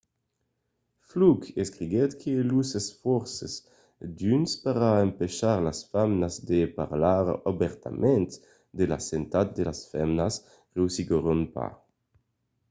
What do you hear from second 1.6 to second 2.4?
escriguèt que